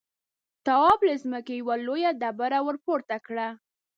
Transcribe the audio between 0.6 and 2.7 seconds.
تواب له ځمکې يوه لويه ډبره